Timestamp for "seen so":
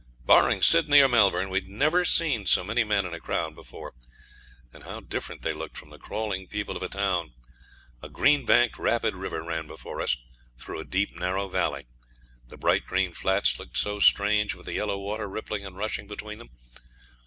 2.05-2.63